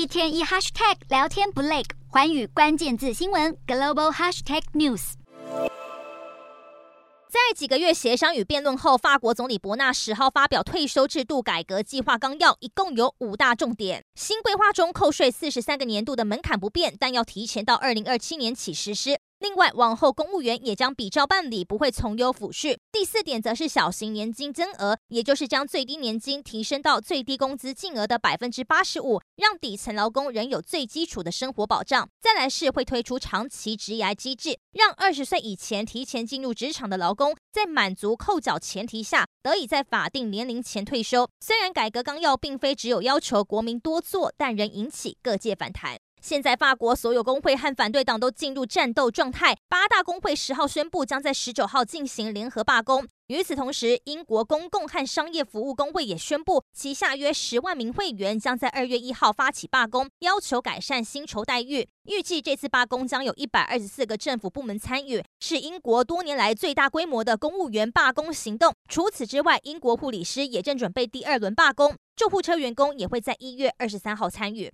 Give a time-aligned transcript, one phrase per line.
[0.00, 5.12] 一天一 hashtag 聊天不累，环宇关键字新闻 global hashtag news。
[7.28, 14.02] 在几个月协商与辩论后，法国总理伯纳十号发表退休制度改革计划纲要，一共有五大重点。
[14.14, 19.20] 新规划中，扣税四十三个年度的门槛不变，但要提前到二零二七年起实施。
[19.40, 22.76] 另外，往后公务员也将比照办理，不会从优抚恤。
[22.92, 32.06] 第四点则是小型年金增额，也就是将最低年金提升到最低工资净额的百分之八十五，让底层劳工仍有最基础的生活保障。
[32.20, 41.26] 再来是会推出长期职涯机制，让二十岁以前提前进入职场的劳工，在满足扣缴前提下，得以在法定年龄前退休。
[41.40, 45.98] 虽然改革纲要并非只有要求国民多做，但仍引起各界反弹。
[46.22, 49.56] 现在，法国所有工会和反对党都进入战斗状态。
[49.70, 53.08] 八大工会十号宣布，将在十九号进行联合罢工。
[53.28, 61.88] 与此同时，英国公共和商业服务工会也宣布，旗下约十万名会员将在二月一号发起罢工，要求改善薪酬待遇。
[62.04, 68.74] 预计这次罢工将有一百二十四个政府部门参与，是英国多年来最大规模的公务员罢工行动。
[68.88, 74.68] 除此之外，英国护理师也正准备第二轮罢工，救护车员工也会在一月二十三号参与。